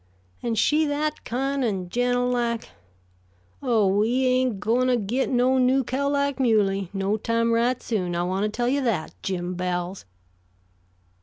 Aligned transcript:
And 0.41 0.57
she 0.57 0.87
that 0.87 1.23
kin' 1.25 1.61
and 1.63 1.91
gentle 1.91 2.27
like 2.27 2.69
oh, 3.61 3.85
we 3.85 4.25
ain't 4.25 4.59
goin' 4.59 4.87
to 4.87 4.97
git 4.97 5.29
no 5.29 5.59
new 5.59 5.83
cow 5.83 6.09
like 6.09 6.39
Muley, 6.39 6.89
no 6.91 7.17
time 7.17 7.53
right 7.53 7.79
soon, 7.83 8.15
I 8.15 8.23
want 8.23 8.41
to 8.41 8.49
tell 8.49 8.67
you 8.67 8.81
that, 8.81 9.13
Jim 9.21 9.53
Bowles." 9.53 10.05